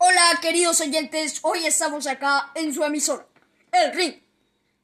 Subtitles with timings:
[0.00, 3.26] Hola queridos oyentes, hoy estamos acá en su emisora,
[3.72, 4.14] El Ring,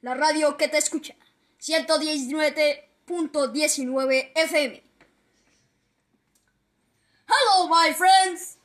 [0.02, 1.14] la radio que te escucha,
[1.60, 4.82] 119.19 FM.
[7.28, 8.58] Hello my friends,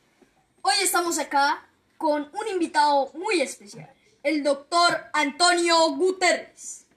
[0.63, 3.93] hoy estamos acá con un invitado muy especial,
[4.23, 6.87] el doctor Antonio Guterres,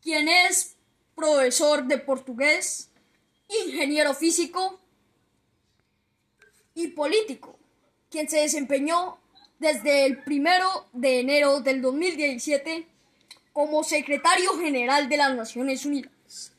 [0.00, 0.78] quien es
[1.14, 2.88] profesor de portugués,
[3.66, 4.80] ingeniero físico
[6.74, 7.58] y político
[8.12, 9.18] quien se desempeñó
[9.58, 12.86] desde el primero de enero del 2017
[13.54, 16.52] como secretario general de las Naciones Unidas.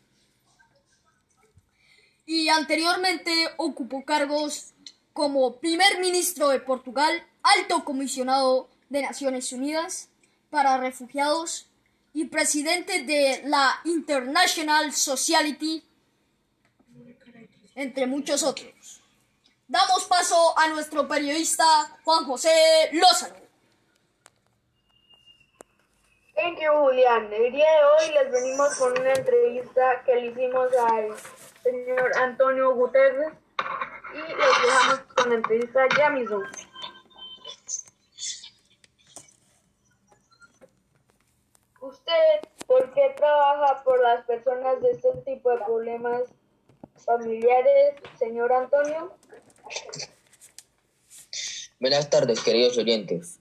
[2.25, 4.73] Y anteriormente ocupó cargos
[5.13, 10.09] como primer ministro de Portugal, alto comisionado de Naciones Unidas
[10.49, 11.67] para refugiados
[12.13, 15.83] y presidente de la International Society,
[17.75, 18.72] entre muchos otros.
[19.73, 21.63] Damos paso a nuestro periodista
[22.03, 23.33] Juan José Lozano.
[26.35, 27.33] Thank you, Julián.
[27.33, 31.15] El día de hoy les venimos con una entrevista que le hicimos al
[31.63, 33.33] señor Antonio Guterres
[34.13, 36.43] y les dejamos con la entrevista ya mismo.
[41.81, 46.21] ¿Usted por qué trabaja por las personas de este tipo de problemas
[47.03, 49.17] familiares, señor Antonio?
[51.79, 53.39] Buenas tardes, queridos oyentes.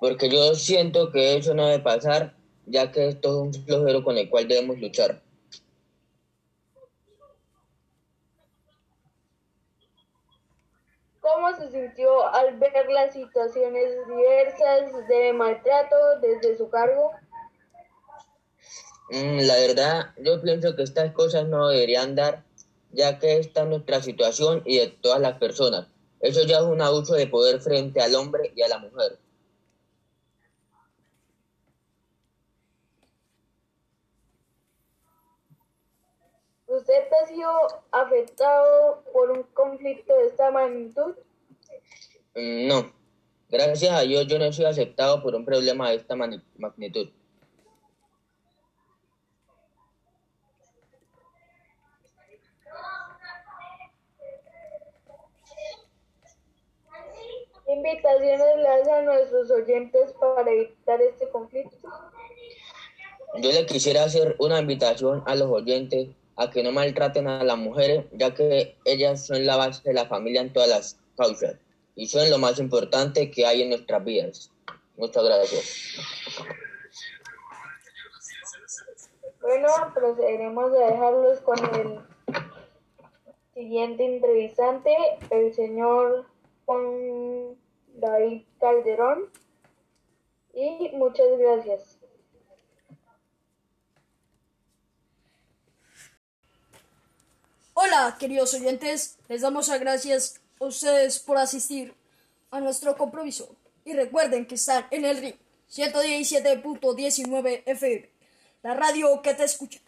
[0.00, 4.16] Porque yo siento que eso no debe pasar, ya que esto es un flojero con
[4.16, 5.22] el cual debemos luchar.
[11.20, 17.12] ¿Cómo se sintió al ver las situaciones diversas de maltrato desde su cargo?
[19.10, 22.44] Mm, la verdad, yo pienso que estas cosas no deberían dar,
[22.94, 25.88] ya que esta es nuestra situación y de todas las personas.
[26.20, 29.18] Eso ya es un abuso de poder frente al hombre y a la mujer.
[36.66, 37.50] ¿Usted ha sido
[37.92, 41.14] afectado por un conflicto de esta magnitud?
[42.34, 42.92] Mm, No,
[43.48, 47.10] gracias a Dios yo no soy aceptado por un problema de esta magnitud.
[57.66, 61.88] ¿Qué invitaciones le hacen a nuestros oyentes para evitar este conflicto?
[63.36, 67.58] Yo le quisiera hacer una invitación a los oyentes a que no maltraten a las
[67.58, 71.56] mujeres, ya que ellas son la base de la familia en todas las causas
[71.94, 74.50] y son lo más importante que hay en nuestras vidas.
[74.96, 75.96] Muchas gracias.
[79.40, 82.00] Bueno, procederemos a dejarlos con el
[83.52, 84.90] siguiente entrevistante,
[85.30, 86.26] el señor
[86.64, 87.56] Juan
[87.94, 89.30] David Calderón.
[90.52, 91.98] Y muchas gracias.
[97.76, 101.92] Hola queridos oyentes, les damos las gracias a ustedes por asistir
[102.50, 103.56] a nuestro compromiso.
[103.84, 105.34] Y recuerden que están en el ring
[105.70, 108.10] 117.19 FM,
[108.62, 109.80] la radio que te escucha.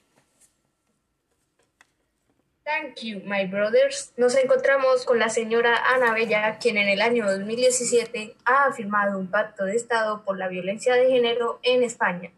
[2.67, 4.13] Thank you, my brothers.
[4.17, 9.31] Nos encontramos con la señora Ana Bella, quien en el año 2017 ha firmado un
[9.31, 12.33] pacto de Estado por la violencia de género en España.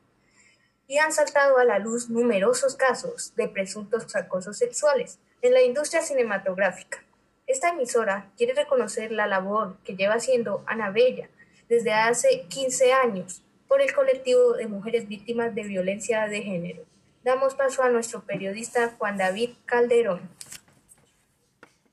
[0.87, 6.03] Y han saltado a la luz numerosos casos de presuntos acosos sexuales en la industria
[6.03, 7.03] cinematográfica.
[7.47, 11.31] Esta emisora quiere reconocer la labor que lleva haciendo Ana Bella
[11.71, 16.97] desde hace 15 años por el colectivo de mujeres víctimas de violencia de género.
[17.28, 20.31] Damos paso a nuestro periodista Juan David Calderón.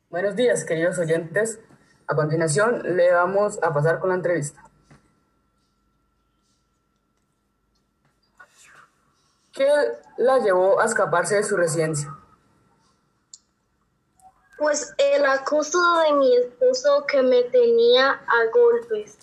[0.09, 1.59] Buenos días, queridos oyentes.
[2.07, 4.63] A continuación, le vamos a pasar con la entrevista.
[9.51, 9.67] ¿Qué
[10.15, 12.15] la llevó a escaparse de su residencia?
[14.57, 19.17] Pues el acoso de mi esposo que me tenía a golpes.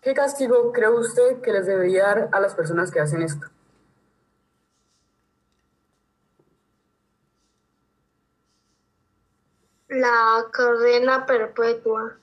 [0.00, 3.48] ¿Qué castigo cree usted que les debería dar a las personas que hacen esto?
[9.92, 12.18] La cadena perpetua.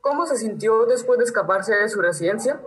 [0.00, 2.58] ¿Cómo se sintió después de escaparse de su residencia?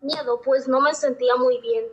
[0.00, 1.84] Miedo, pues no me sentía muy bien.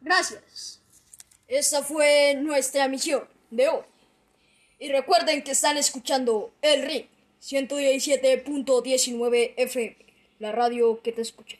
[0.00, 0.82] Gracias.
[1.46, 3.84] Esta fue nuestra misión de hoy.
[4.80, 7.06] Y recuerden que están escuchando El Ring
[7.40, 9.96] 117.19 FM,
[10.40, 11.58] la radio que te escucha.